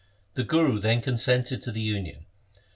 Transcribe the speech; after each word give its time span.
The 0.33 0.43
Guru 0.43 0.79
then 0.79 0.99
consented 1.03 1.61
to 1.61 1.71
the 1.71 1.79
union. 1.79 2.25